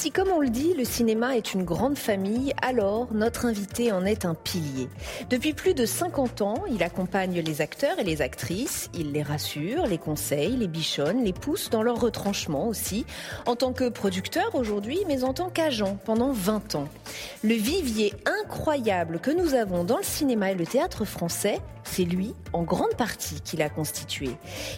[0.00, 4.06] Si, comme on le dit, le cinéma est une grande famille, alors notre invité en
[4.06, 4.88] est un pilier.
[5.28, 9.86] Depuis plus de 50 ans, il accompagne les acteurs et les actrices, il les rassure,
[9.86, 13.04] les conseille, les bichonne, les pousse dans leur retranchement aussi,
[13.44, 16.88] en tant que producteur aujourd'hui, mais en tant qu'agent pendant 20 ans.
[17.44, 22.34] Le vivier incroyable que nous avons dans le cinéma et le théâtre français, c'est lui,
[22.52, 24.30] en grande partie, qui l'a constitué.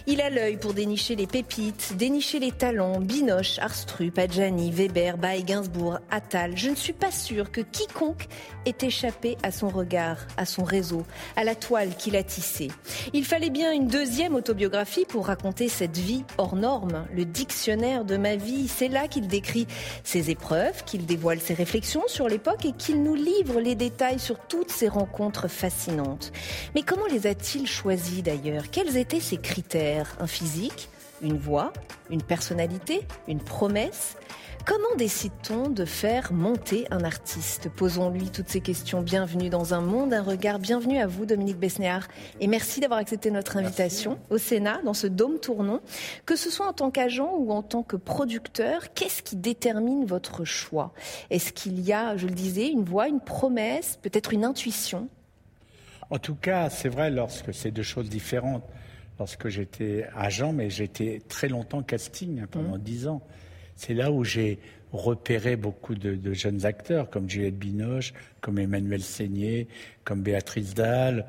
[0.07, 5.43] Il a l'œil pour dénicher les pépites, dénicher les talents, Binoche, Arstrup, Adjani, Weber, Bay,
[5.43, 6.57] Gainsbourg, Attal.
[6.57, 8.27] Je ne suis pas sûre que quiconque
[8.65, 11.03] ait échappé à son regard, à son réseau,
[11.35, 12.69] à la toile qu'il a tissée.
[13.13, 18.17] Il fallait bien une deuxième autobiographie pour raconter cette vie hors norme, le dictionnaire de
[18.17, 18.67] ma vie.
[18.67, 19.67] C'est là qu'il décrit
[20.03, 24.39] ses épreuves, qu'il dévoile ses réflexions sur l'époque et qu'il nous livre les détails sur
[24.39, 26.31] toutes ces rencontres fascinantes.
[26.75, 28.69] Mais comment les a-t-il choisis d'ailleurs?
[28.71, 30.15] Quels étaient ses critères?
[30.19, 30.89] Un physique?
[31.23, 31.73] Une voix
[32.09, 34.17] Une personnalité Une promesse
[34.65, 37.67] Comment décide-t-on de faire monter un artiste?
[37.67, 39.01] Posons-lui toutes ces questions.
[39.01, 40.57] Bienvenue dans un monde, un regard.
[40.57, 42.07] Bienvenue à vous, Dominique Besnéard.
[42.39, 45.81] Et merci d'avoir accepté notre invitation au Sénat, dans ce dôme tournant.
[46.25, 50.45] Que ce soit en tant qu'agent ou en tant que producteur, qu'est-ce qui détermine votre
[50.45, 50.93] choix?
[51.29, 55.09] Est-ce qu'il y a, je le disais, une voix, une promesse, peut-être une intuition?
[56.09, 58.63] En tout cas, c'est vrai lorsque c'est deux choses différentes.
[59.19, 63.21] Lorsque j'étais agent, mais j'étais très longtemps casting, hein, pendant dix ans.
[63.75, 64.59] C'est là où j'ai
[64.91, 69.67] repéré beaucoup de, de jeunes acteurs, comme Juliette Binoche, comme Emmanuel Seigné,
[70.03, 71.25] comme Béatrice Dalle.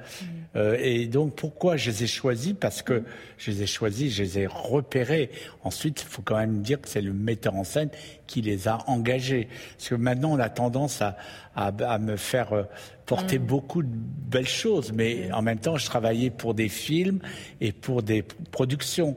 [0.57, 2.55] Euh, et donc, pourquoi je les ai choisis?
[2.59, 3.05] Parce que
[3.39, 5.31] je les ai choisis, je les ai repérés.
[5.63, 7.89] Ensuite, il faut quand même dire que c'est le metteur en scène
[8.27, 9.49] qui les a engagés.
[9.77, 11.17] Parce que maintenant, on a tendance à,
[11.55, 12.65] à, à me faire euh,
[13.07, 17.21] porter beaucoup de belles choses, mais en même temps, je travaillais pour des films
[17.61, 19.17] et pour des productions.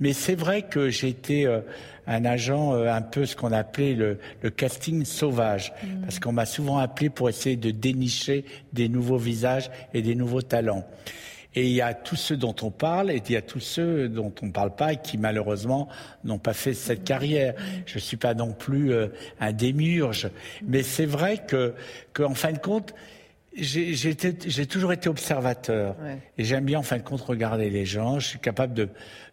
[0.00, 1.60] Mais c'est vrai que j'ai été euh,
[2.08, 5.72] un agent euh, un peu ce qu'on appelait le, le casting sauvage,
[6.02, 10.84] parce qu'on m'a souvent appelé pour de dénicher des nouveaux visages et des nouveaux talents.
[11.54, 14.08] Et il y a tous ceux dont on parle et il y a tous ceux
[14.08, 15.88] dont on ne parle pas et qui malheureusement
[16.22, 17.54] n'ont pas fait cette carrière.
[17.86, 19.08] Je ne suis pas non plus euh,
[19.40, 20.30] un démiurge,
[20.62, 21.74] mais c'est vrai que,
[22.12, 22.94] que en fin de compte,
[23.62, 26.18] j'ai toujours été observateur Ouais.
[26.38, 28.18] et j'aime bien en fin de compte regarder les gens.
[28.18, 28.88] Je suis capable de,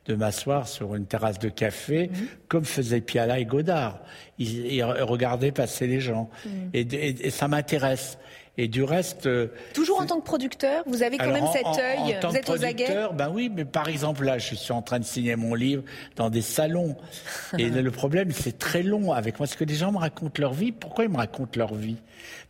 [0.08, 2.09] de m'asseoir sur une terrasse de café
[2.47, 4.00] comme faisaient Piala et Godard.
[4.40, 6.30] Ils, ils regardaient passer les gens
[6.74, 8.18] et, et- et ça m'intéresse.
[8.57, 11.66] Et du reste, euh, Toujours en tant que producteur, vous avez quand même en- cet
[11.66, 14.99] œil, vous êtes aux aguets ben oui, mais par exemple là, je suis en train
[14.99, 15.83] de signer mon livre
[16.16, 16.95] dans des salons,
[17.57, 20.53] et le problème c'est très long avec moi, parce que les gens me racontent leur
[20.53, 20.71] vie.
[20.71, 21.97] Pourquoi ils me racontent leur vie?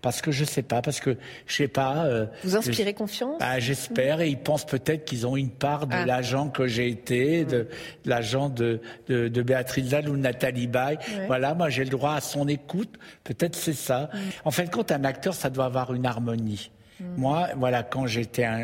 [0.01, 1.17] Parce que je sais pas, parce que
[1.47, 2.05] je sais pas.
[2.05, 3.39] euh, Vous inspirez je- confiance?
[3.39, 6.05] Bah, J'espère, et ils pensent peut-être qu'ils ont une part de Ah.
[6.05, 7.67] l'agent que j'ai été, de, de
[8.05, 10.97] l'agent de, de, de Béatrice Dalle ou de Nathalie Baye.
[11.17, 11.25] Ouais.
[11.27, 12.93] Voilà, moi j'ai le droit à son écoute.
[13.23, 14.11] Peut-être c'est ça.
[14.45, 16.71] En fin de compte, un acteur, ça doit avoir une harmonie.
[17.17, 18.57] Moi, voilà, quand j'étais un,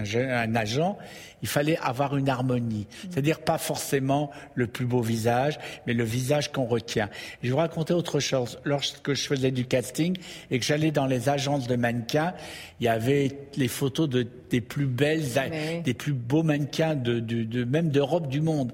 [0.00, 0.98] un jeune- un agent,
[1.40, 2.86] il fallait avoir une harmonie.
[3.08, 7.08] C'est-à-dire pas forcément le plus beau visage, mais le visage qu'on retient.
[7.42, 8.58] Je vais vous raconter autre chose.
[8.64, 10.14] Lorsque je faisais du casting
[10.50, 12.34] et que j'allais dans les agences de mannequins,
[12.78, 17.20] il y avait les photos de, des plus belles, Mais des plus beaux mannequins, de,
[17.20, 18.72] de, de- même d'Europe du monde.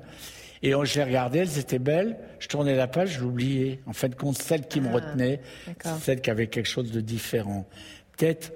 [0.64, 2.16] Et je les regardais, elles étaient belles.
[2.40, 3.78] Je tournais la page, je l'oubliais.
[3.86, 6.90] En fin de compte, celle qui me retenait, Ah, c'est celle qui avait quelque chose
[6.90, 7.64] de différent.
[8.16, 8.52] Peut-être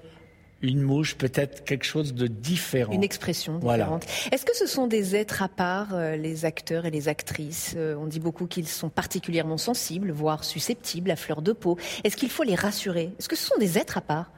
[0.61, 2.93] une mouche, peut-être quelque chose de différent.
[2.93, 3.85] Une expression Voilà.
[3.85, 4.07] différente.
[4.33, 7.95] Est-ce que ce sont des êtres à part, euh, les acteurs et les actrices Euh,
[7.97, 11.79] On dit beaucoup qu'ils sont particulièrement sensibles, voire susceptibles, à fleur de peau.
[12.03, 13.13] Est-ce qu'il faut les rassurer?
[13.21, 14.33] Est-ce que ce sont des êtres à part?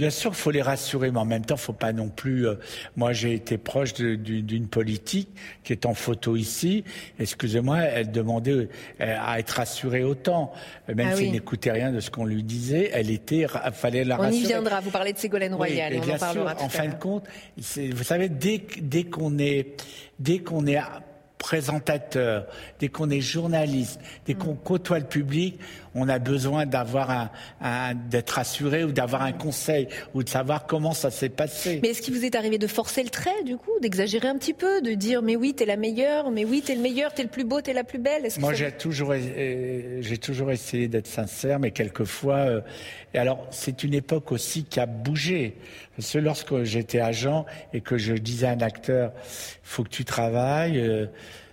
[0.00, 2.48] Bien sûr, il faut les rassurer, mais en même temps, il faut pas non plus.
[2.48, 2.54] Euh,
[2.96, 5.28] moi, j'ai été proche d'une politique
[5.62, 6.84] qui est en photo ici.
[7.18, 8.70] Excusez-moi, elle demandait
[9.02, 10.54] euh, à être rassurée autant,
[10.88, 12.90] même ah s'il n'écoutait rien de ce qu'on lui disait.
[12.94, 14.38] Elle était, fallait la rassurer.
[14.38, 14.80] On y viendra.
[14.80, 17.26] Vous parlez de Ségolène Royal, on en parlera En fin de compte,
[17.58, 19.84] vous savez, dès, dès qu'on est,
[20.18, 20.80] dès qu'on est
[21.36, 22.46] présentateur,
[22.78, 25.58] dès qu'on est journaliste, dès qu'on côtoie le public,
[25.94, 30.92] on a besoin d'avoir un, d'être assuré ou d'avoir un conseil ou de savoir comment
[30.92, 31.80] ça s'est passé.
[31.82, 34.54] Mais est-ce qu'il vous est arrivé de forcer le trait, du coup, d'exagérer un petit
[34.54, 37.28] peu, de dire mais oui, t'es la meilleure, mais oui, t'es le meilleur, t'es le
[37.28, 38.28] plus beau, t'es la plus belle?
[38.38, 42.60] Moi, j'ai toujours, j'ai toujours essayé d'être sincère, mais quelquefois, euh,
[43.14, 45.56] et alors c'est une époque aussi qui a bougé.
[45.96, 49.12] Parce que lorsque j'étais agent et que je disais à un acteur,
[49.62, 50.78] faut que tu travailles.
[50.78, 51.06] Euh,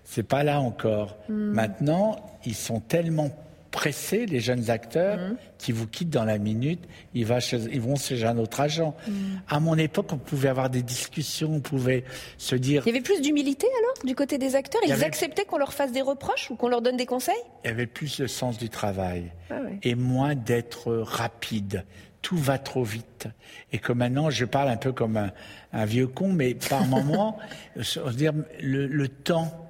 [0.04, 1.18] c'est pas là encore.
[1.28, 1.52] Hmm.
[1.52, 3.30] Maintenant, ils sont tellement
[3.78, 5.36] pressés, les jeunes acteurs, hmm.
[5.60, 6.84] qui vous quittent dans la minute,
[7.14, 8.96] ils, vont chez un autre agent.
[9.08, 9.12] Hmm.
[9.48, 12.04] À mon époque, on pouvait avoir des discussions, on pouvait
[12.40, 12.82] se dire...
[12.88, 14.82] Il y avait plus d'humilité alors, du côté des acteurs?
[14.84, 17.36] Ils acceptaient qu'on leur fasse des reproches ou qu'on leur donne des conseils?
[17.64, 21.86] Il y avait plus le sens du travail ah et moins d'être rapide
[22.24, 23.28] tout va trop vite.
[23.72, 25.32] Et que maintenant, je parle un peu comme
[25.72, 27.38] un, vieux con, mais par moment,
[28.16, 29.67] dire le temps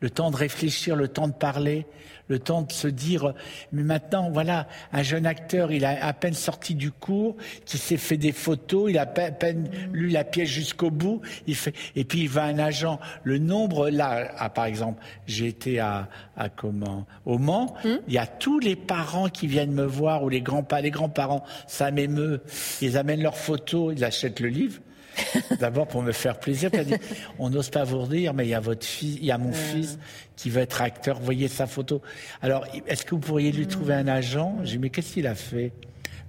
[0.00, 1.86] le temps de réfléchir, le temps de parler,
[2.28, 3.34] le temps de se dire,
[3.72, 7.96] mais maintenant, voilà, un jeune acteur, il a à peine sorti du cours, qui s'est
[7.96, 12.04] fait des photos, il a à peine lu la pièce jusqu'au bout, il fait, et
[12.04, 13.00] puis il va un agent.
[13.24, 17.96] Le nombre, là, ah, par exemple, j'ai été à, à comment, au Mans, hmm?
[18.06, 21.44] il y a tous les parents qui viennent me voir, ou les grands-parents, les grands-parents,
[21.66, 22.42] ça m'émeut,
[22.80, 24.80] ils amènent leurs photos, ils achètent le livre,
[25.58, 26.70] D'abord pour me faire plaisir.
[26.70, 26.94] Dit,
[27.38, 29.52] on n'ose pas vous dire, mais il y a votre fils, il y a mon
[29.52, 29.98] fils
[30.36, 31.18] qui veut être acteur.
[31.20, 32.02] Voyez sa photo.
[32.42, 34.58] Alors, est-ce que vous pourriez lui trouver un agent?
[34.64, 35.72] J'ai dit, mais qu'est-ce qu'il a fait?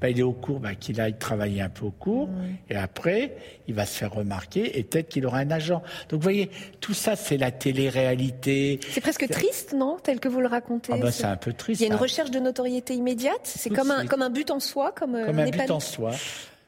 [0.02, 2.30] Ben, il est au cours, ben, qu'il aille travailler un peu au cours,
[2.70, 3.36] et après,
[3.68, 5.84] il va se faire remarquer, et peut-être qu'il aura un agent.
[6.08, 6.50] Donc, vous voyez,
[6.80, 8.80] tout ça, c'est la télé-réalité.
[8.92, 10.94] C'est presque triste, non, tel que vous le racontez?
[10.96, 11.82] Ah ben, C'est un peu triste.
[11.82, 12.02] Il y a une hein.
[12.02, 13.42] recherche de notoriété immédiate?
[13.44, 16.12] C'est comme un, comme un but en soi, comme, euh, comme un but en soi.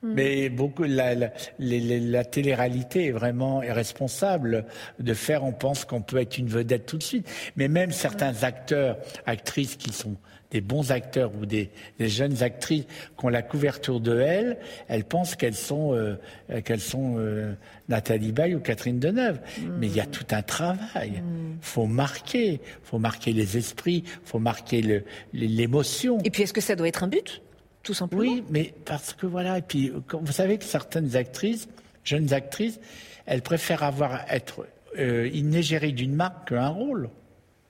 [0.04, 0.14] Mm.
[0.14, 4.66] Mais beaucoup, la, la, la, télé-réalité est vraiment responsable
[5.00, 7.30] de faire, on pense qu'on peut être une vedette tout de suite.
[7.56, 10.18] Mais même certains acteurs, actrices qui sont
[10.52, 11.70] des bons acteurs ou des,
[12.00, 12.86] jeunes actrices
[13.18, 14.58] qui ont la couverture de elles,
[14.88, 16.16] elles pensent qu'elles sont, euh,
[16.64, 17.54] qu'elles sont euh,
[17.88, 19.38] Nathalie Baye ou Catherine Deneuve.
[19.38, 19.70] Mm.
[19.80, 21.14] Mais il y a tout un travail.
[21.16, 21.58] Il mm.
[21.62, 25.04] faut marquer, faut marquer les esprits, faut marquer
[25.34, 26.20] l'émotion.
[26.24, 27.42] Et puis est-ce que ça doit être un but?
[27.84, 28.22] Tout simplement.
[28.22, 31.68] Oui, mais parce que voilà, et puis vous savez que certaines actrices,
[32.04, 32.80] jeunes actrices,
[33.26, 34.66] elles préfèrent avoir être
[34.98, 37.10] euh, d'une marque qu'un rôle.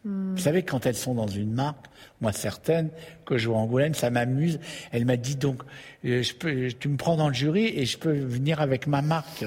[0.04, 0.32] Hmm.
[0.32, 1.86] Vous savez, quand elles sont dans une marque,
[2.22, 2.90] moi certaines,
[3.26, 4.60] que je vois en Angoulême, ça m'amuse.
[4.92, 5.62] Elle m'a dit donc,
[6.06, 9.02] euh, je peux, tu me prends dans le jury et je peux venir avec ma
[9.02, 9.46] marque.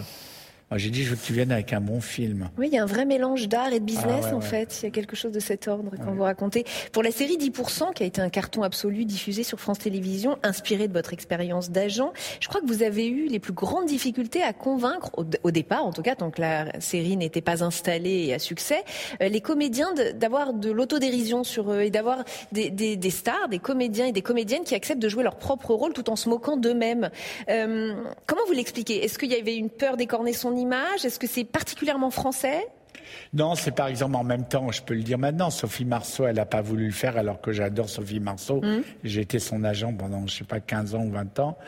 [0.77, 2.49] J'ai dit, je veux que tu viennes avec un bon film.
[2.59, 4.81] Oui, il y a un vrai mélange d'art et de business, ah en fait.
[4.83, 6.65] Il y a quelque chose de cet ordre quand vous racontez.
[6.93, 10.89] Pour la série 10%, qui a été un carton absolu diffusé sur France Télévisions, inspiré
[10.89, 14.53] de votre expérience d'agent, je crois que vous avez eu les plus grandes difficultés à
[14.53, 18.39] convaincre, au, départ, en tout cas, tant que la série n'était pas installée et à
[18.39, 18.85] succès,
[19.23, 24.07] euh, les comédiens d'avoir de, l'autodérision sur eux et d'avoir des, des, stars, des comédiens
[24.07, 27.11] et des comédiennes qui acceptent de jouer leur propre rôle tout en se moquant d'eux-mêmes.
[27.49, 27.95] Euh,
[28.27, 29.05] comment vous l'expliquez?
[29.05, 30.57] Est-ce qu'il y avait une peur d'écorner son
[31.05, 32.67] est-ce que c'est particulièrement français?
[33.33, 36.37] Non, c'est par exemple en même temps, je peux le dire maintenant, Sophie Marceau, elle
[36.37, 38.61] n'a pas voulu le faire alors que j'adore Sophie Marceau.
[38.61, 38.83] Mmh.
[39.03, 41.59] J'ai été son agent pendant, je sais pas, 15 ans ou 20 ans.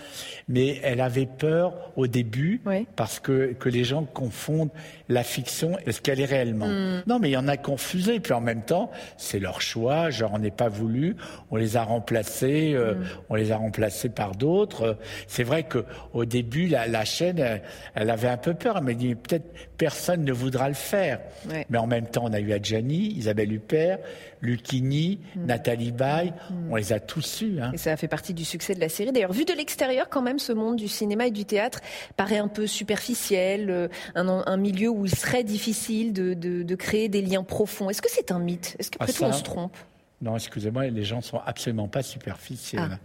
[0.49, 2.61] Mais elle avait peur au début
[2.95, 4.71] parce que, que les gens confondent
[5.09, 6.69] la fiction et ce qu'elle est réellement.
[6.69, 7.03] Mmh.
[7.07, 8.21] Non, mais il y en a confusé.
[8.21, 10.11] Puis en même temps, c'est leur choix.
[10.11, 11.17] Genre, on n'est pas voulu.
[11.51, 12.73] On les a remplacés.
[12.75, 13.05] Euh, mmh.
[13.29, 14.99] On les a remplacés par d'autres.
[15.27, 17.61] C'est vrai que au début, la, la chaîne,
[17.95, 18.77] elle, avait un peu peur.
[18.79, 21.21] Elle m'a dit peut-être personne ne voudra le faire.
[21.69, 23.99] Mais en même temps, on a eu Adjani, Isabelle Huppert,
[24.43, 25.47] Lucchini, mm.
[25.47, 26.73] Nathalie Baye, mm.
[26.73, 27.61] on les a tous eus.
[27.61, 27.73] Hein.
[27.75, 29.13] Et ça a fait partie du succès de la série.
[29.13, 31.81] D'ailleurs, vu de l'extérieur, quand même, ce monde du cinéma et du théâtre
[32.17, 37.43] paraît un peu superficiel, euh, un, milieu où il serait difficile de, créer des liens
[37.43, 37.91] profonds.
[37.91, 38.77] Est-ce que c'est un mythe?
[38.79, 39.77] Est-ce que ah, on se trompe?
[40.21, 42.91] Non, excusez-moi, les gens sont absolument pas superficiels.
[42.93, 42.99] Ah.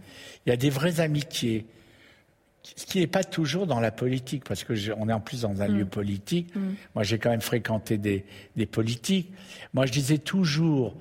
[0.46, 1.66] Il y a des vraies amitiés
[2.62, 5.62] ce qui n'est pas toujours dans la politique, parce que on est en plus dans
[5.62, 5.78] un mm.
[5.78, 6.54] lieu politique.
[6.54, 6.60] Mm.
[6.94, 8.24] Moi, j'ai quand même fréquenté des,
[8.56, 9.32] des, politiques.
[9.74, 10.94] Moi, je disais toujours,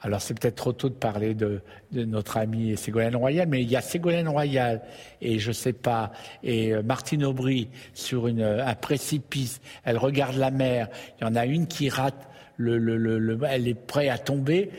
[0.00, 1.60] alors c'est peut-être trop tôt de parler de,
[1.92, 4.82] de, notre ami Ségolène Royal, mais il y a Ségolène Royal
[5.20, 9.60] et je sais pas, et euh, Martine Aubry sur une, un précipice.
[9.84, 10.88] Elle regarde la mer.
[11.20, 14.70] Il y en a une qui rate, le, le, le, elle est prête à tomber.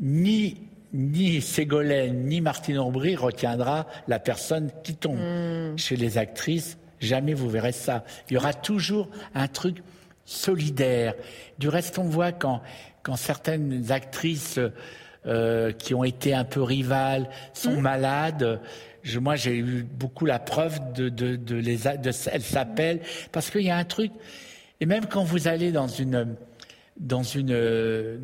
[0.00, 0.58] Ni
[0.94, 5.18] ni Ségolène ni Martine Aubry retiendra la personne qui tombe.
[5.18, 5.76] Hmm.
[5.76, 8.04] Chez les actrices, jamais vous verrez ça.
[8.30, 9.82] Il y aura toujours un truc
[10.24, 11.14] solidaire.
[11.58, 12.62] Du reste, on voit quand,
[13.02, 14.60] quand certaines actrices
[15.26, 18.60] euh, qui ont été un peu rivales sont malades.
[19.02, 23.00] Je, moi, j'ai eu beaucoup la preuve de, de, de les, de, elles s'appellent
[23.32, 24.12] parce qu'il y a un truc.
[24.80, 26.36] Et même quand vous allez dans une,
[26.98, 28.18] dans une, euh,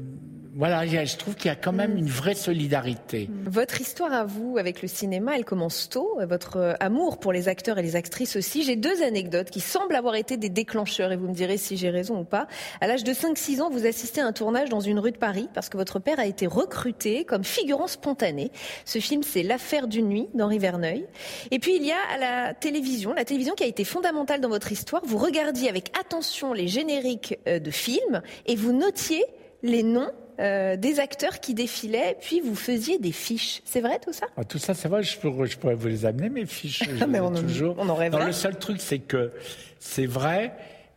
[0.57, 3.31] voilà, je trouve qu'il y a quand même une vraie solidarité.
[3.47, 6.19] Votre histoire à vous avec le cinéma, elle commence tôt.
[6.29, 8.65] Votre euh, amour pour les acteurs et les actrices aussi.
[8.65, 11.91] J'ai deux anecdotes qui semblent avoir été des déclencheurs et vous me direz si j'ai
[11.91, 12.49] raison ou pas.
[12.81, 15.49] À l'âge de 5-6 ans, vous assistez à un tournage dans une rue de Paris
[15.55, 18.51] parce que votre père a été recruté comme figurant spontané.
[18.85, 21.07] Ce film, c'est L'affaire d'une nuit d'Henri Verneuil.
[21.51, 24.71] Et puis il y a la télévision, la télévision qui a été fondamentale dans votre
[24.73, 25.03] histoire.
[25.05, 29.25] Vous regardiez avec attention les génériques euh, de films et vous notiez
[29.63, 33.61] les noms euh, des acteurs qui défilaient, puis vous faisiez des fiches.
[33.65, 34.27] C'est vrai tout ça?
[34.37, 36.83] Ah, Tout ça, c'est vrai, je, pourrais, je pourrais vous les amener, mes fiches.
[36.89, 37.75] je Mais on toujours.
[37.79, 38.09] on en.
[38.11, 39.33] Non, le seul truc, c'est que
[39.79, 40.53] c'est vrai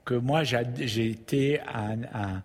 [0.06, 2.42] que moi, j'ai été, un, un-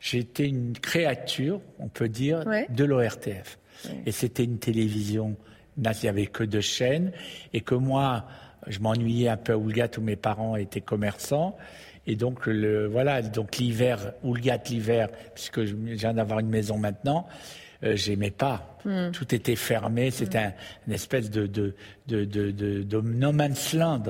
[0.00, 2.66] j'ai été une créature, on peut dire, Ouais.
[2.70, 3.58] de l'ORTF.
[4.06, 5.36] Et c'était une télévision,
[5.76, 7.12] il n'y avait que deux chaînes,
[7.52, 8.24] et que moi,
[8.66, 11.56] je m'ennuyais un peu à Oulgat où mes parents étaient commerçants.
[12.08, 17.28] Et donc, le, voilà, donc l'hiver, Oulgat l'hiver, puisque je viens d'avoir une maison maintenant,
[17.84, 18.78] euh, j'aimais pas.
[19.12, 20.52] Tout était fermé, c'était un,
[20.86, 21.74] une espèce de, de,
[22.06, 24.02] de, de, de- de no man's land.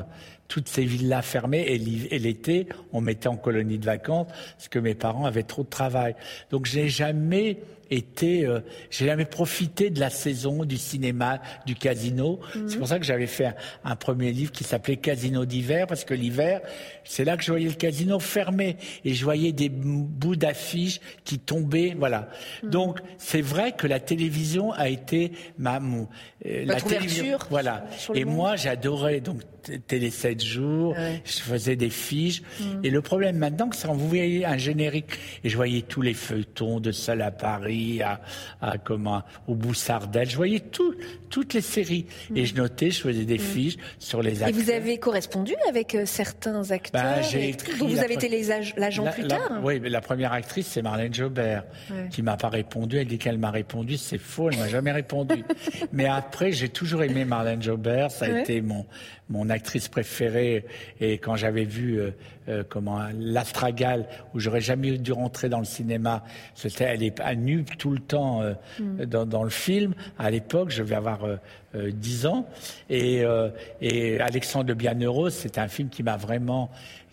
[0.47, 4.95] Toutes ces villes-là fermées, et l'été, on mettait en colonie de vacances, parce que mes
[4.95, 6.14] parents avaient trop de travail.
[6.50, 7.59] Donc, j'ai jamais
[7.90, 12.40] été, euh, j'ai jamais profité de la saison, du cinéma, du casino.
[12.66, 13.54] C'est pour ça que j'avais fait un,
[13.85, 16.61] un premier livre qui s'appelait Casino d'hiver, parce que l'hiver,
[17.04, 21.38] c'est là que je voyais le casino fermé et je voyais des bouts d'affiches qui
[21.38, 22.28] tombaient, voilà.
[22.62, 26.09] Donc c'est vrai que la télévision a été ma mon,
[26.47, 27.87] euh, la Votre télévision, voilà.
[28.14, 28.35] Et monde.
[28.35, 29.40] moi j'adorais donc
[29.87, 31.21] Télé 7 jours, Ouais.
[31.26, 32.42] je faisais des fiches.
[32.83, 35.11] Et le problème maintenant, c'est quand vous voyez un générique
[35.45, 38.20] et je voyais tous les feuilletons de Seul à Paris à,
[38.61, 40.94] à comment au Boussardel, je voyais tout,
[41.30, 44.62] toutes les séries et je notais, je faisais des fiches sur les Et acteurs.
[44.62, 48.28] vous avez correspondu avec euh, certains acteurs et actrices dont vous avez été
[48.76, 52.08] l'agent La- plus la- tard Oui, mais la première actrice, c'est Marlène Jobert, Ouais.
[52.11, 52.97] qui m'a pas répondu.
[52.99, 53.97] Elle dit qu'elle m'a répondu.
[53.97, 55.44] C'est faux, elle m'a jamais répondu.
[55.92, 58.11] mais après, j'ai toujours aimé Marlène Jobert.
[58.11, 58.40] Ça a Ouais.
[58.42, 58.87] été mon,
[59.28, 60.64] mon actrice préférée.
[61.00, 62.11] Et quand j'avais vu euh,
[62.49, 67.35] euh, comment l'Astragale, où j'aurais jamais dû rentrer dans le cinéma, c'était elle est à
[67.35, 69.04] nu tout le temps euh, Hmm.
[69.04, 69.94] dans, dans le film.
[70.18, 71.37] À l'époque, je vais avoir euh,
[71.75, 72.47] euh, 10 ans.
[72.90, 73.49] Et, euh,
[73.80, 76.70] et Alexandre de Bienheureux, c'est un film qui m'a vraiment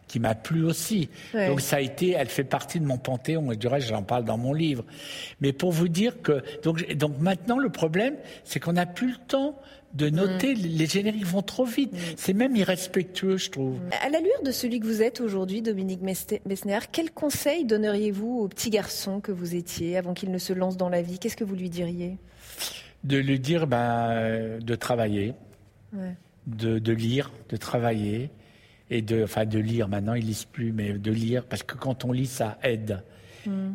[0.08, 1.10] qui m'a plu aussi.
[1.34, 1.48] Ouais.
[1.48, 4.24] Donc ça a été, elle fait partie de mon panthéon et du reste j'en parle
[4.26, 4.86] dans mon livre.
[5.42, 9.18] Mais pour vous dire que donc donc maintenant le problème c'est qu'on n'a plus le
[9.28, 9.60] temps
[9.94, 11.94] de noter les génériques vont trop vite.
[12.18, 13.80] C'est même irrespectueux je trouve.
[14.04, 18.70] À l'allure de celui que vous êtes aujourd'hui, Dominique Messner, quel conseil donneriez-vous au petit
[18.70, 21.18] garçon que vous étiez avant qu'il ne se lance dans la vie?
[21.18, 22.18] Qu'est-ce que vous lui diriez?
[23.06, 25.34] De lui dire ben de travailler,
[25.94, 26.16] Ouais.
[26.48, 28.30] de, de lire, de travailler
[28.90, 29.88] et de enfin de lire.
[29.88, 33.04] Maintenant ils lisent plus mais de lire parce que quand on lit ça aide.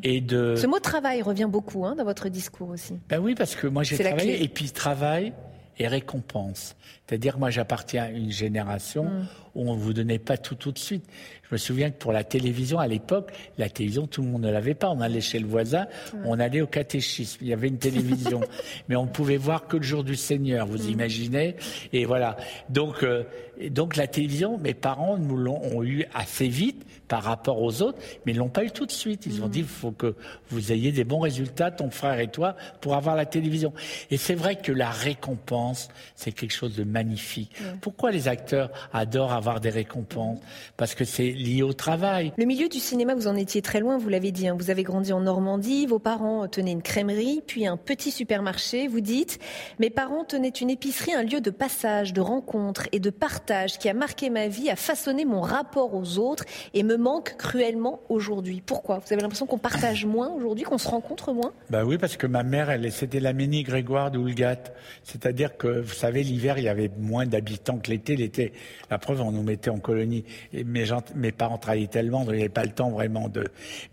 [0.02, 2.99] Et de Ce mot travail revient beaucoup hein, dans votre discours aussi.
[3.09, 5.33] Ben oui, parce que moi j'ai travaillé et puis travail
[5.79, 6.75] et récompense.
[7.07, 9.26] C'est-à-dire moi j'appartiens à une génération Mm.
[9.54, 11.04] Où on ne vous donnait pas tout tout de suite.
[11.49, 14.50] Je me souviens que pour la télévision à l'époque, la télévision tout le monde ne
[14.50, 14.88] l'avait pas.
[14.90, 15.87] On allait chez le voisin,
[16.25, 17.38] on allait au catéchisme.
[17.42, 18.40] Il y avait une télévision,
[18.88, 20.66] mais on pouvait voir que le jour du Seigneur.
[20.66, 20.90] Vous Mm.
[20.92, 21.57] imaginez
[21.92, 22.37] Et voilà.
[22.69, 23.25] Donc euh,
[23.71, 27.99] donc la télévision, mes parents nous l'ont ont eu assez vite par rapport aux autres,
[28.25, 29.26] mais ils l'ont pas eu tout de suite.
[29.26, 30.14] Ils ont dit il faut que
[30.50, 33.73] vous ayez des bons résultats, ton frère et toi, pour avoir la télévision.
[34.12, 37.52] Et c'est vrai que la récompense, c'est quelque chose de magnifique.
[37.80, 40.38] Pourquoi les acteurs adorent avoir des récompenses
[40.76, 42.32] Parce que c'est lié au travail.
[42.37, 44.47] Le milieu du cinéma, vous en étiez très loin, vous l'avez dit.
[44.49, 44.56] hein.
[44.59, 48.87] Vous avez grandi en Normandie, vos parents tenaient une crèmerie, puis un petit supermarché.
[48.87, 49.38] Vous dites,
[49.78, 53.88] mes parents tenaient une épicerie, un lieu de passage, de rencontre et de partage qui
[53.88, 56.44] a marqué ma vie, a façonné mon rapport aux autres
[56.75, 58.62] et me manque cruellement aujourd'hui.
[58.64, 58.99] Pourquoi?
[58.99, 61.52] Vous avez l'impression qu'on partage moins aujourd'hui, qu'on se rencontre moins?
[61.70, 64.59] Bah oui, parce que ma mère, elle, c'était la Ménie Grégoire d'Oulgat.
[65.04, 68.16] C'est-à-dire que, vous savez, l'hiver, il y avait moins d'habitants que l'été.
[68.16, 68.52] L'été,
[68.90, 70.25] la preuve, on nous mettait en colonie.
[70.53, 73.29] Et mes, gens, mes parents travaillaient tellement, donc il n'y avait pas le temps vraiment
[73.29, 73.45] de.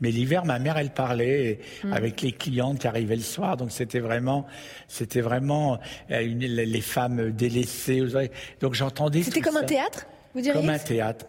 [0.02, 1.94] Mais l'hiver, ma mère, elle parlait Mm.
[1.94, 3.58] avec les clientes qui arrivaient le soir.
[3.58, 4.46] Donc c'était vraiment,
[4.88, 5.80] c'était vraiment
[6.12, 8.04] euh, une- les femmes délaissées.
[8.62, 9.24] Donc j'entendais.
[9.24, 10.06] C'était comme un théâtre?
[10.34, 11.26] Vous diriez Comme un théâtre.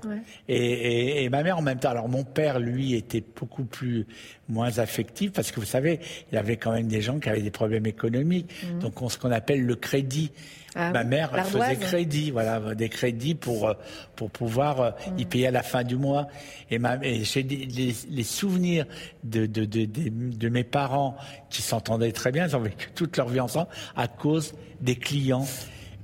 [0.48, 1.90] Et, et, ma mère en même temps.
[1.90, 4.06] Alors mon père, lui, était beaucoup plus
[4.48, 6.00] moins affectif parce que vous savez,
[6.30, 8.50] il y avait quand même des gens qui avaient des problèmes économiques.
[8.64, 8.78] Mhm.
[8.80, 10.30] Donc on, ce qu'on appelle le crédit.
[10.74, 13.74] Ah ma mère faisait crédit, voilà, des crédits pour
[14.14, 15.28] pour pouvoir euh, y mhm.
[15.28, 16.28] payer à la fin du mois.
[16.70, 18.84] Et, ma, et j'ai les, les, souvenirs
[19.24, 21.16] de de, de, de, de mes parents
[21.48, 25.46] qui s'entendaient très bien, ils ont vécu toute leur vie ensemble à cause des clients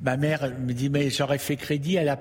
[0.05, 2.21] ma mère me dit mais j'aurais fait crédit, elle, a,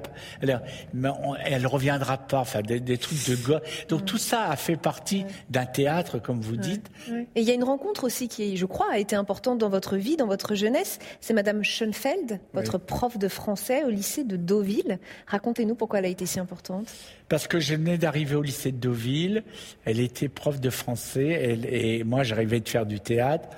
[1.46, 3.62] elle, reviendra pas, enfin des, trucs de gosse.
[3.90, 6.90] Donc tout ça a fait partie d'un théâtre, comme vous dites.
[7.36, 9.98] Et il y a une rencontre aussi qui, je crois, a été importante dans votre
[9.98, 11.00] vie, dans votre jeunesse.
[11.20, 15.00] C'est Madame Schoenfeld, votre prof de français au lycée de Deauville.
[15.28, 16.88] Racontez-nous pourquoi elle a été si importante.
[17.28, 19.44] Parce que je venais d'arriver au lycée de Deauville.
[19.84, 23.50] Elle était prof de français et moi j'arrivais de faire du théâtre.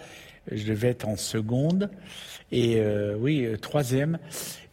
[0.52, 1.90] Je devais être en seconde
[2.52, 4.20] et euh, oui, euh, troisième.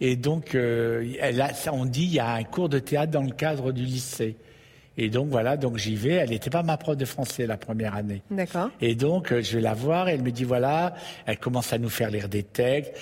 [0.01, 3.23] Et donc, euh, elle a, on dit il y a un cours de théâtre dans
[3.23, 4.37] le cadre du lycée.
[4.99, 6.13] Et donc voilà, donc j'y vais.
[6.13, 8.21] Elle n'était pas ma prof de français la première année.
[8.31, 8.69] D'accord.
[8.83, 10.09] Et donc je vais la voir.
[10.09, 12.93] Et elle me dit voilà, elle commence à nous faire lire des textes.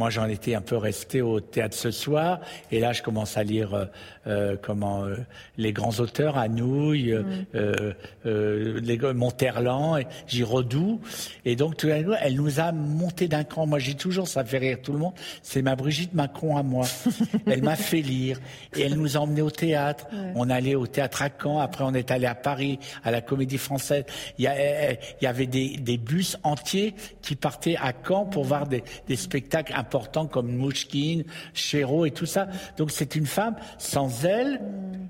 [0.00, 2.40] Moi, j'en étais un peu resté au théâtre ce soir,
[2.72, 3.84] et là, je commence à lire euh,
[4.26, 5.16] euh comment euh,
[5.58, 7.44] les grands auteurs, Anouilh, mm.
[7.54, 7.92] euh,
[8.24, 11.02] euh, les, Monterland, Giraudoux,
[11.44, 13.66] et donc tout à elle nous a monté d'un cran.
[13.66, 16.86] Moi, j'ai toujours, ça fait rire tout le monde, c'est ma Brigitte Macron à moi.
[17.46, 18.40] elle m'a fait lire,
[18.74, 20.06] et elle nous a emmenés au théâtre.
[20.34, 23.58] On allait au théâtre à Caen, après on est allé à Paris, à la Comédie
[23.58, 24.04] Française.
[24.38, 28.44] Il y, a, il y avait des, des, bus entiers qui partaient à Caen pour
[28.44, 32.46] voir des, des spectacles importants comme Mouchkine, Chéreau et tout ça.
[32.76, 34.60] Donc c'est une femme, sans elle,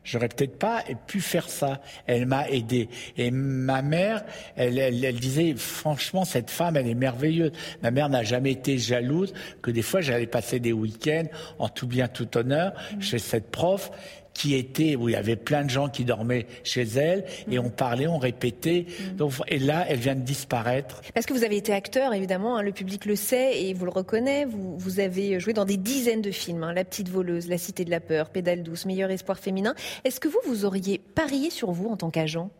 [0.04, 1.82] j'aurais peut-être pas pu faire ça.
[2.06, 2.88] Elle m'a aidé.
[3.18, 4.24] Et ma mère,
[4.56, 7.52] elle, elle, disait, franchement, cette femme, elle est merveilleuse.
[7.82, 11.26] Ma mère n'a jamais été jalouse que des fois j'allais passer des week-ends
[11.58, 13.90] en tout bien, tout honneur chez cette prof
[14.34, 17.68] qui était où il y avait plein de gens qui dormaient chez elle et on
[17.68, 18.86] parlait, on répétait.
[19.16, 21.02] Donc, et là, elle vient de disparaître.
[21.14, 23.90] Parce que vous avez été acteur, évidemment, hein, le public le sait et vous le
[23.90, 24.44] reconnaît.
[24.44, 27.84] Vous, vous avez joué dans des dizaines de films hein, La petite voleuse, La cité
[27.84, 29.74] de la peur, Pédale douce, Meilleur espoir féminin.
[30.04, 32.50] Est-ce que vous, vous auriez parié sur vous en tant qu'agent?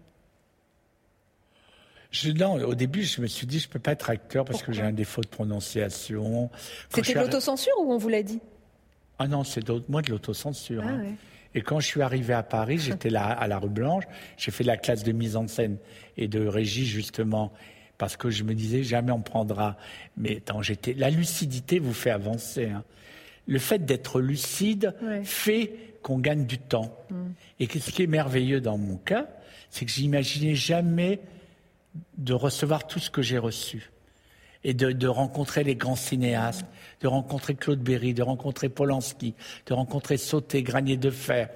[2.10, 4.72] Je, non, au début, je me suis dit, je peux pas être acteur parce que
[4.72, 6.50] j'ai un défaut de prononciation.
[6.92, 8.40] C'était de l'autocensure ou on vous l'a dit?
[9.18, 10.82] Ah non, c'est moi de l'autocensure.
[10.84, 11.14] Ah, hein.
[11.54, 14.04] Et quand je suis arrivé à Paris, j'étais là à la rue Blanche,
[14.36, 15.78] j'ai fait la classe de mise en scène
[16.16, 17.52] et de régie justement
[17.98, 19.76] parce que je me disais jamais on prendra.
[20.16, 22.66] Mais attends, j'étais la lucidité vous fait avancer.
[22.66, 22.84] Hein.
[23.46, 26.96] Le fait d'être lucide fait qu'on gagne du temps.
[27.10, 27.16] Mm.
[27.58, 29.28] Et ce qui est merveilleux dans mon cas,
[29.70, 31.20] c'est que j'imaginais jamais
[32.16, 33.90] de recevoir tout ce que j'ai reçu
[34.64, 36.66] et de, rencontrer les grands cinéastes,
[37.00, 39.34] de rencontrer Claude Berry, de rencontrer Polanski,
[39.66, 41.48] de rencontrer Sauté, Granier de Fer.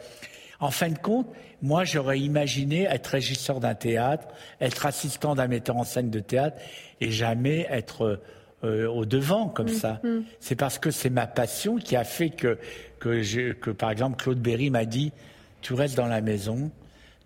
[0.61, 1.27] En fin de compte,
[1.61, 4.29] moi, j'aurais imaginé être régisseur d'un théâtre,
[4.61, 6.57] être assistant d'un metteur en scène de théâtre
[7.01, 8.21] et jamais être
[8.65, 10.01] euh, au devant comme mm, ça.
[10.03, 10.21] Mm.
[10.41, 12.59] C'est parce que c'est ma passion qui a fait que,
[12.99, 15.13] que, que par exemple, Claude Berry m'a dit,
[15.61, 16.71] tu restes dans la maison,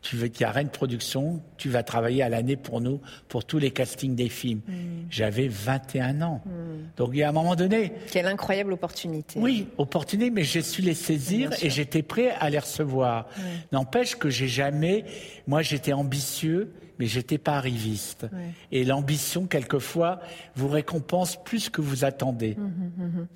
[0.09, 3.45] tu veux qu'il y a Rennes Production, tu vas travailler à l'année pour nous, pour
[3.45, 4.63] tous les castings des films.
[4.67, 5.05] Hmm.
[5.11, 6.41] J'avais 21 ans.
[6.47, 6.87] Hmm.
[6.97, 7.93] Donc il y a un moment donné.
[8.11, 9.39] Quelle incroyable opportunité.
[9.39, 13.29] Oui, opportunité, mais j'ai su les saisir et j'étais prêt à les recevoir.
[13.71, 15.05] N'empêche que j'ai jamais,
[15.47, 18.27] moi j'étais ambitieux mais j'étais pas arriviste.
[18.73, 20.21] Et l'ambition, quelquefois,
[20.57, 22.57] vous récompense plus que vous attendez.
[22.59, 23.27] Hum, hum, hum,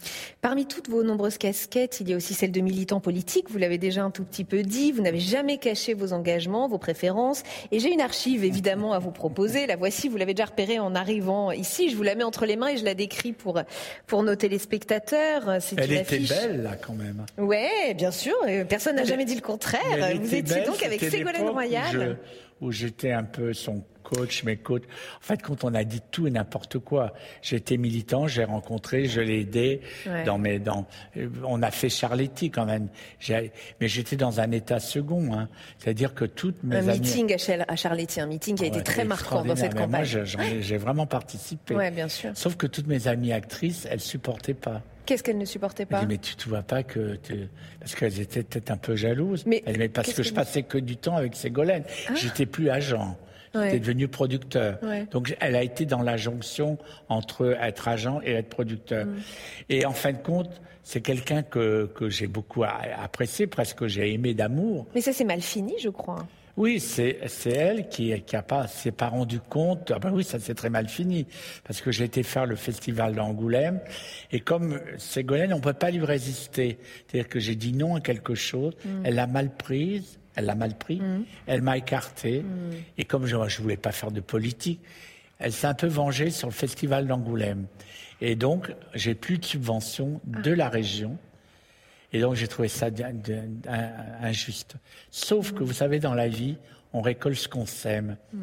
[0.40, 3.50] Parmi toutes vos nombreuses casquettes, il y a aussi celle de militant politique.
[3.50, 4.92] Vous l'avez déjà un tout petit peu dit.
[4.92, 7.42] Vous n'avez jamais caché vos engagements, vos préférences.
[7.70, 9.66] Et j'ai une archive, évidemment, à vous proposer.
[9.66, 11.90] La voici, vous l'avez déjà repérée en arrivant ici.
[11.90, 13.60] Je vous la mets entre les mains et je la décris pour,
[14.06, 15.58] pour nos téléspectateurs.
[15.76, 17.24] Elle était belle, là, quand même.
[17.38, 18.34] Ouais, bien sûr.
[18.68, 19.80] Personne n'a jamais dit le contraire.
[20.20, 22.18] Vous étiez donc avec Ségolène Royal
[22.62, 24.84] où j'étais un peu son coach, mes coachs.
[24.84, 29.20] En fait, quand on a dit tout et n'importe quoi, j'étais militant, j'ai rencontré, je
[29.20, 29.80] l'ai aidé
[30.24, 30.86] dans mes, dans,
[31.44, 32.88] on a fait Charletti quand même.
[33.28, 35.48] Mais j'étais dans un état second, hein.
[35.78, 37.34] C'est-à-dire que toutes mes un meeting
[37.68, 40.08] à Charletti, un meeting qui a été très marquant dans cette campagne.
[40.14, 41.74] Moi, j'ai vraiment participé.
[41.74, 42.30] Ouais, bien sûr.
[42.34, 44.82] Sauf que toutes mes amies actrices, elles supportaient pas.
[45.06, 47.18] Qu'est-ce qu'elles ne supportaient pas Mais tu ne vois pas que...
[47.80, 49.44] Parce qu'elles étaient peut-être un peu jalouses.
[49.46, 49.62] Mais,
[49.92, 51.84] parce que je passais que du temps avec Ségolène.
[52.08, 52.14] Ah.
[52.14, 53.16] J'étais plus agent.
[53.54, 54.78] J'étais devenu producteur.
[55.10, 59.06] Donc elle a été dans la jonction entre être agent et être producteur.
[59.06, 59.16] Mm.
[59.68, 64.34] Et en fin de compte, c'est quelqu'un que, que j'ai beaucoup apprécié, presque j'ai aimé
[64.34, 64.86] d'amour.
[64.94, 66.26] Mais ça c'est mal fini, je crois.
[66.56, 69.90] Oui, c'est elle qui qui a pas s'est pas rendu compte.
[69.94, 71.26] Ah ben oui, ça s'est très mal fini
[71.64, 73.80] parce que j'ai été faire le festival d'Angoulême
[74.30, 76.78] et comme Ségolène, on peut pas lui résister.
[77.06, 78.88] C'est-à-dire que j'ai dit non à quelque chose, mm.
[79.04, 81.24] elle l'a mal prise, elle l'a mal pris, mm.
[81.46, 82.72] elle m'a écarté mm.
[82.98, 84.80] et comme je je voulais pas faire de politique,
[85.38, 87.66] elle s'est un peu vengée sur le festival d'Angoulême.
[88.20, 91.18] Et donc, j'ai plus de subventions de la région.
[92.12, 92.88] Et donc, j'ai trouvé ça
[94.20, 94.76] injuste.
[95.10, 96.56] Sauf que, vous savez, dans la vie,
[96.92, 98.16] on récolte ce qu'on sème.
[98.32, 98.42] Mm.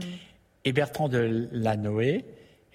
[0.66, 2.26] Et Bertrand de Lanoé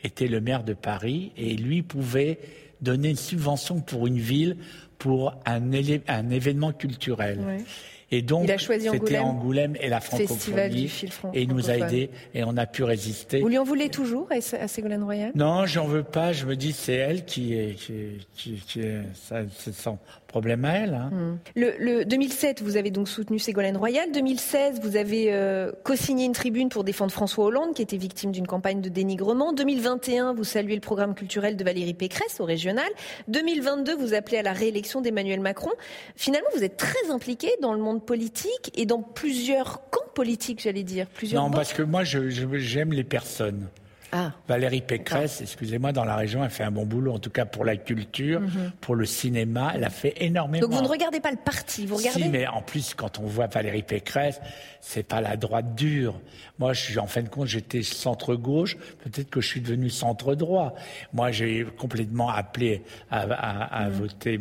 [0.03, 2.39] était le maire de Paris et lui pouvait
[2.81, 4.57] donner une subvention pour une ville
[4.99, 7.65] pour un, événement culturel.
[8.11, 10.91] Et donc, c'était Angoulême et la francophonie.
[11.35, 13.41] et il nous a aidés et on a pu résister.
[13.41, 15.33] Vous lui en voulez toujours à Ségolène Royal?
[15.35, 16.33] Non, j'en veux pas.
[16.33, 19.99] Je me dis, c'est elle qui est, qui, qui, est, ça, c'est son
[20.35, 20.95] problème à elle.
[20.95, 21.11] Hein.
[21.13, 21.37] Hmm.
[21.55, 24.11] Le, 2007, vous avez donc soutenu Ségolène Royal.
[24.11, 28.49] 2016, vous avez euh, co-signé une tribune pour défendre François Hollande, qui était victime d'une
[28.49, 29.53] campagne de dénigrement.
[29.53, 32.89] 2021, vous saluez le programme culturel de Valérie Pécresse au régional.
[33.29, 35.71] 2022, vous appelez à la réélection d'Emmanuel Macron.
[36.17, 40.83] Finalement, vous êtes très impliqué dans le monde politique et dans plusieurs camps politiques, j'allais
[40.83, 41.07] dire.
[41.15, 43.69] Plusieurs non, parce que moi, j'aime les personnes.
[44.17, 44.31] Ah.
[44.47, 47.65] Valérie Pécresse, excusez-moi, dans la région, elle fait un bon boulot, en tout cas pour
[47.65, 48.71] la culture, mhm.
[48.81, 50.65] pour le cinéma, elle a fait énormément.
[50.65, 53.27] Donc vous ne regardez pas le parti, vous regardez Si, mais en plus, quand on
[53.27, 54.41] voit Valérie Pécresse,
[54.81, 56.21] c'est pas la droite dure.
[56.61, 60.77] Moi, je suis en fin de compte, j'étais centre-gauche, peut-être que je suis devenu centre-droit.
[61.13, 63.91] Moi, j'ai complètement appelé à, mhm.
[63.91, 64.41] voter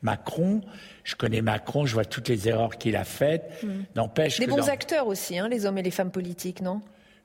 [0.00, 0.62] Macron.
[1.04, 3.62] Je connais Macron, je vois toutes les erreurs qu'il a faites.
[3.62, 3.84] Mhm.
[3.96, 6.80] N'empêche Des bons acteurs aussi, hein, les hommes et les femmes politiques, non?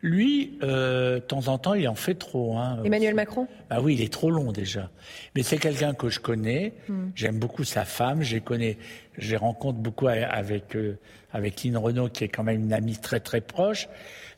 [0.06, 2.58] Lui, euh, de temps en temps, il en fait trop.
[2.58, 2.80] Hein.
[2.86, 3.48] Emmanuel Macron?
[3.70, 4.92] Bah oui, il est trop long déjà.
[5.36, 6.74] Mais c'est quelqu'un que je connais.
[6.88, 7.10] Hmm.
[7.16, 8.22] J'aime beaucoup sa femme.
[8.22, 8.78] Je connais,
[9.18, 11.00] j'ai rencontre beaucoup avec euh,
[11.34, 13.90] avec Lynn Renault, qui est quand même une amie très très proche.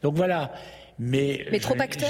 [0.02, 0.54] Donc voilà.
[1.00, 2.10] Mais, Mais trop acteur?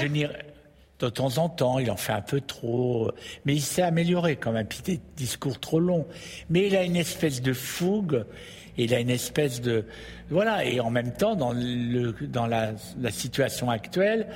[1.00, 3.12] de temps en temps, il en fait un peu trop,
[3.44, 4.66] mais il s'est amélioré quand même.
[4.66, 6.06] Puis des discours trop longs,
[6.50, 8.24] mais il a une espèce de fougue
[8.84, 9.84] il a une espèce de
[10.30, 12.72] voilà et en même temps dans le dans la,
[13.10, 14.28] situation actuelle,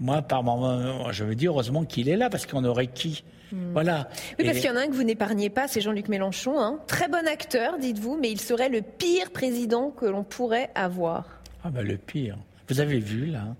[0.00, 3.72] moi par moment je me dis heureusement qu'il est là parce qu'on aurait qui hmm.
[3.72, 4.08] Voilà.
[4.38, 6.60] Oui, parce qu'il y en a un que vous n'épargnez pas, c'est Jean-Luc Mélenchon.
[6.60, 6.78] Hein.
[6.86, 11.24] Très bon acteur, dites-vous, mais il serait le pire président que l'on pourrait avoir.
[11.64, 12.36] Ah ben le pire.
[12.68, 13.56] Vous avez vu là,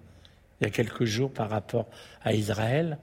[0.61, 1.87] il y a quelques jours par rapport
[2.23, 2.99] à Israël,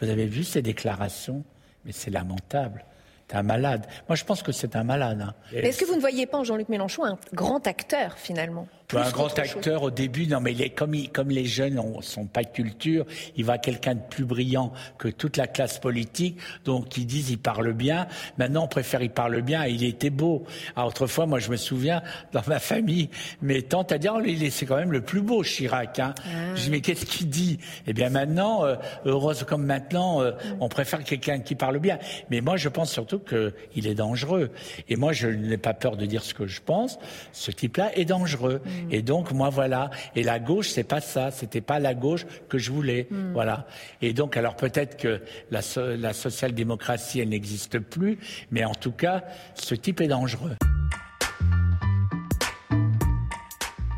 [0.00, 1.42] vous avez vu ces déclarations,
[1.84, 2.84] mais c'est lamentable.
[3.28, 3.86] C'est un malade.
[4.08, 5.20] Moi, je pense que c'est un malade.
[5.20, 5.34] Hein.
[5.52, 8.68] Est-ce que vous ne voyez pas en Jean-Luc Mélenchon un grand acteur, finalement?
[8.94, 12.48] Un grand acteur au début, non mais comme, comme les jeunes ne sont pas de
[12.48, 13.04] culture,
[13.36, 17.38] il va quelqu'un de plus brillant que toute la classe politique, donc ils disent il
[17.38, 18.06] parle bien.
[18.38, 19.66] Maintenant, on préfère il parle bien.
[19.66, 20.44] Il était beau.
[20.74, 23.08] Alors, autrefois, moi, je me souviens dans ma famille,
[23.42, 25.98] mes tantes à dire oh, c'est quand même le plus beau Chirac.
[25.98, 26.14] Hein.
[26.18, 26.54] Ah.
[26.54, 27.58] Je dis mais qu'est-ce qu'il dit?
[27.86, 30.56] Eh bien maintenant, euh, heureuse comme maintenant, euh, mm.
[30.60, 31.98] on préfère quelqu'un qui parle bien.
[32.30, 34.50] Mais moi, je pense surtout qu'il est dangereux.
[34.88, 36.98] Et moi, je n'ai pas peur de dire ce que je pense.
[37.32, 38.60] Ce type-là est dangereux.
[38.64, 38.70] Mm.
[38.76, 38.92] Mm.
[38.92, 39.90] Et donc moi voilà.
[40.14, 41.30] Et la gauche c'est pas ça.
[41.30, 43.06] C'était pas la gauche que je voulais.
[43.10, 43.32] Mm.
[43.32, 43.66] Voilà.
[44.02, 45.60] Et donc alors peut-être que la,
[45.96, 48.18] la social-démocratie elle n'existe plus,
[48.50, 50.56] mais en tout cas ce type est dangereux.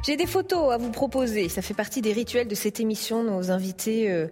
[0.05, 1.49] J'ai des photos à vous proposer.
[1.49, 3.25] Ça fait partie des rituels de cette émission.
[3.25, 4.29] Nos invités euh,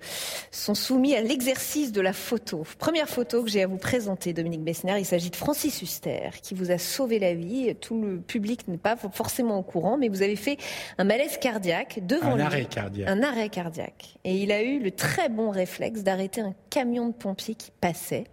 [0.52, 2.64] sont soumis à l'exercice de la photo.
[2.78, 4.94] Première photo que j'ai à vous présenter, Dominique Bessner.
[4.98, 7.74] Il s'agit de Francis Huster, qui vous a sauvé la vie.
[7.80, 10.56] Tout le public n'est pas forcément au courant, mais vous avez fait
[10.98, 12.42] un malaise cardiaque devant un lui.
[12.42, 13.08] arrêt cardiaque.
[13.08, 14.14] Un arrêt cardiaque.
[14.24, 18.24] Et il a eu le très bon réflexe d'arrêter un camion de pompiers qui passait.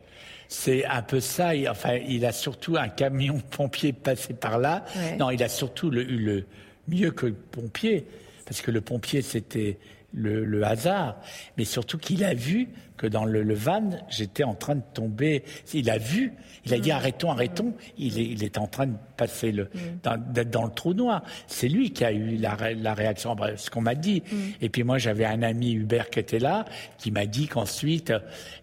[0.48, 1.52] C'est un peu ça.
[1.67, 4.86] Enfin, il a surtout un camion de pompiers passé par là.
[5.17, 6.46] Non, il a surtout eu le
[6.88, 8.06] mieux que le pompier,
[8.46, 9.78] parce que le pompier, c'était
[10.13, 11.17] le, hasard,
[11.58, 15.44] mais surtout qu'il a vu que dans le, van, j'étais en train de tomber.
[15.74, 16.34] Il a vu,
[16.66, 16.94] il a dit mm.
[16.94, 17.74] arrêtons, arrêtons.
[17.98, 20.34] Il est, il est en train de passer le, mm.
[20.34, 21.24] d'être dans le trou noir.
[21.48, 24.24] C'est lui qui a eu la, la réaction, ce qu'on m'a dit.
[24.32, 24.38] Mm.
[24.62, 26.66] Et puis moi, j'avais un ami Hubert qui était là,
[26.98, 28.14] qui m'a dit qu'ensuite,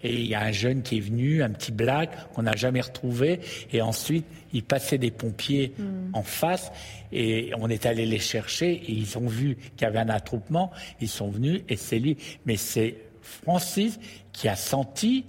[0.02, 2.80] et il y a un jeune qui est venu, un petit black qu'on n'a jamais
[2.80, 3.40] retrouvé,
[3.72, 5.74] et ensuite il passait des pompiers
[6.12, 6.72] en face
[7.12, 10.70] et on est allé les chercher et ils ont vu qu'il y avait un attroupement,
[11.00, 12.16] ils sont venus et c'est lui.
[12.46, 12.96] Mais c'est
[13.30, 13.98] Francis
[14.32, 15.24] qui a senti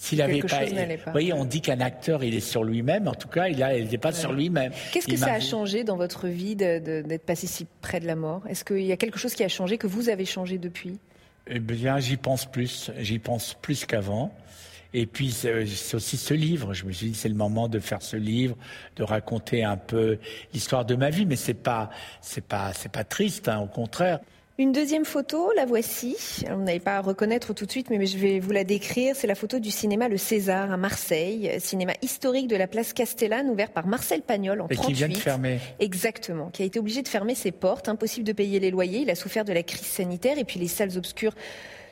[0.00, 3.08] s'il avait pas, Vous voyez, on dit qu'un acteur, il est sur lui-même.
[3.08, 4.70] En tout cas, il n'était pas sur lui-même.
[4.92, 8.42] Qu'est-ce que ça a changé dans votre vie d'être passé si près de la mort?
[8.48, 11.00] Est-ce qu'il y a quelque chose qui a changé, que vous avez changé depuis?
[11.48, 12.92] Eh bien, j'y pense plus.
[12.98, 14.32] J'y pense plus qu'avant.
[14.94, 16.74] Et puis c'est aussi ce livre.
[16.74, 18.56] Je me suis dit c'est le moment de faire ce livre,
[18.96, 20.18] de raconter un peu
[20.54, 21.90] l'histoire de ma vie, mais c'est pas
[22.22, 24.20] c'est pas c'est pas triste, hein, au contraire.
[24.60, 26.16] Une deuxième photo, la voici.
[26.50, 29.14] Vous n'allez pas à reconnaître tout de suite, mais je vais vous la décrire.
[29.14, 33.48] C'est la photo du cinéma Le César à Marseille, cinéma historique de la place Castellane,
[33.50, 35.60] ouvert par Marcel Pagnol en Et qui vient de fermer.
[35.78, 39.02] Exactement, qui a été obligé de fermer ses portes, impossible de payer les loyers.
[39.02, 41.34] Il a souffert de la crise sanitaire et puis les salles obscures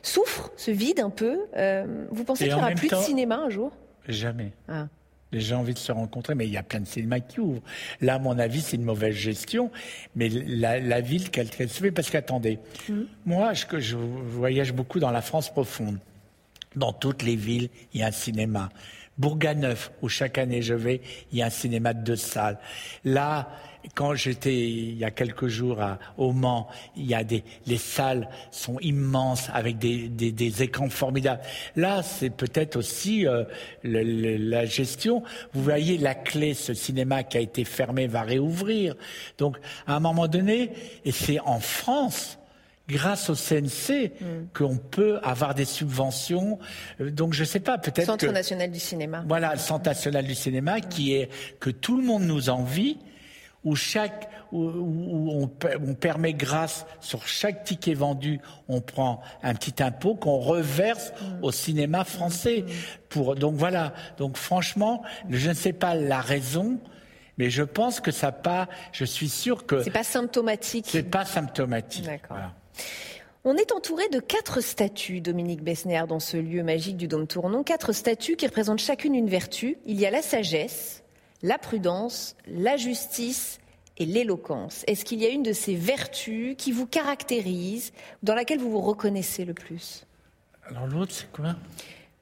[0.03, 1.39] souffrent, se vident un peu.
[1.57, 3.71] Euh, vous pensez qu'il n'y aura plus de cinéma un jour?
[4.09, 4.51] Jamais.
[4.67, 4.89] Ah.
[5.33, 7.41] Les gens ont envie de se rencontrer, mais il y a plein de cinémas qui
[7.41, 7.63] ouvrent.
[8.01, 9.71] Là, à mon avis, c'est une mauvaise gestion,
[10.15, 12.59] mais la, ville, qu'elle se fait, parce qu'attendez,
[12.89, 13.03] mm.
[13.25, 15.99] moi, je, je voyage beaucoup dans la France profonde.
[16.77, 18.69] Dans toutes les villes, il y a un cinéma.
[19.19, 21.01] Bourganeuf, où chaque année je vais,
[21.33, 22.59] il y a un cinéma de deux salles.
[23.05, 23.49] Là,
[23.95, 27.77] quand j'étais il y a quelques jours à, au Mans, il y a des, les
[27.77, 31.41] salles sont immenses avec des, des, des écrans formidables.
[31.77, 33.45] Là, c'est peut-être aussi euh,
[33.83, 35.23] le, la gestion.
[35.53, 38.95] Vous voyez, la clé, ce cinéma qui a été fermé va réouvrir.
[39.39, 40.73] Donc, à un moment donné,
[41.05, 42.39] et c'est en France,
[42.89, 44.25] grâce au CNC mm.
[44.55, 46.59] qu'on peut avoir des subventions.
[47.01, 49.25] Euh, donc je sais pas, peut-être Centre national du cinéma.
[49.27, 51.29] Voilà, le Centre national du cinéma qui est
[51.61, 52.99] que tout le monde nous envie
[53.67, 55.51] où chaque où, on,
[55.83, 61.51] on, permet grâce sur chaque ticket vendu, on prend un petit impôt qu'on reverse au
[61.51, 62.65] cinéma français.
[63.09, 63.93] Pour donc voilà.
[64.19, 66.79] Donc franchement, je ne sais pas la raison.
[67.39, 68.69] Mais je pense que ça pas.
[68.93, 70.87] Je suis sûr que c'est pas symptomatique.
[70.89, 72.07] C'est pas symptomatique.
[72.07, 72.39] D'accord.
[73.45, 77.63] On est entouré de quatre statues, Dominique Bessner, dans ce lieu magique du Dôme Tournon.
[77.63, 79.77] Quatre statues qui représentent chacune une vertu.
[79.87, 81.05] Il y a la sagesse,
[81.43, 83.59] la prudence, la justice
[83.99, 84.85] et l'éloquence.
[84.87, 88.81] Est-ce qu'il y a une de ces vertus qui vous caractérise, dans laquelle vous vous
[88.81, 90.07] reconnaissez le plus?
[90.69, 91.57] Alors l'autre, c'est quoi?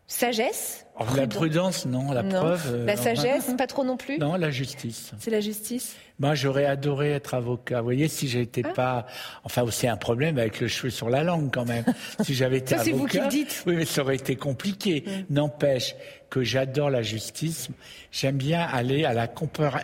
[0.07, 2.13] Sagesse oh, La prudence, non.
[2.13, 2.63] La preuve.
[2.75, 5.13] Euh, la sagesse, pas trop non plus Non, la justice.
[5.19, 7.79] C'est la justice Moi, j'aurais adoré être avocat.
[7.79, 8.73] Vous voyez, si j'étais ah.
[8.75, 9.07] pas.
[9.45, 11.85] Enfin, aussi un problème avec le cheveu sur la langue, quand même.
[12.21, 12.85] si j'avais été ça, avocat.
[12.85, 13.65] c'est vous qui le dites.
[13.67, 15.05] Oui, mais ça aurait été compliqué.
[15.31, 15.97] N'empêche
[16.29, 17.69] que j'adore la justice.
[18.13, 19.27] J'aime bien aller à la,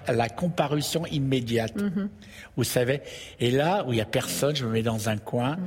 [0.07, 1.77] à la comparution immédiate.
[1.77, 2.09] Mm-hmm.
[2.57, 3.01] Vous savez
[3.39, 5.67] Et là, où il y a personne, je me mets dans un coin mm.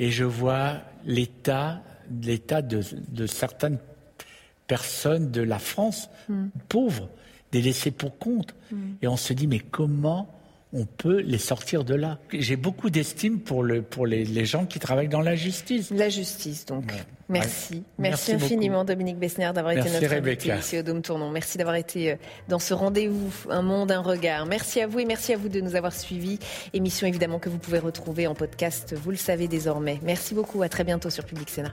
[0.00, 1.80] et je vois l'état
[2.22, 3.78] l'état de, de, certaines
[4.66, 6.46] personnes de la France, mm.
[6.68, 7.08] pauvres,
[7.52, 8.54] des laissés pour compte.
[8.70, 8.76] Mm.
[9.02, 10.28] Et on se dit, mais comment
[10.74, 12.18] on peut les sortir de là.
[12.32, 15.90] J'ai beaucoup d'estime pour, le, pour les, les, gens qui travaillent dans la justice.
[15.90, 16.92] La justice, donc.
[17.28, 17.84] Merci.
[17.96, 18.32] Merci.
[18.32, 21.30] infiniment, Dominique Bessner, d'avoir été notre invité ici au Dôme Tournon.
[21.30, 22.16] Merci d'avoir été euh,
[22.48, 24.46] dans ce rendez-vous, Un monde, un regard.
[24.46, 26.38] Merci à vous et merci à vous de nous avoir suivis.
[26.74, 30.00] Émission évidemment que vous pouvez retrouver en podcast, vous le savez désormais.
[30.02, 30.62] Merci beaucoup.
[30.62, 31.72] À très bientôt sur Public Sénat.